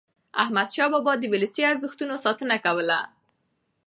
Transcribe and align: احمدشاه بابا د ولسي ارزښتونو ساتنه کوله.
احمدشاه 0.43 0.89
بابا 0.93 1.13
د 1.19 1.23
ولسي 1.33 1.61
ارزښتونو 1.71 2.13
ساتنه 2.25 2.55
کوله. 2.65 2.99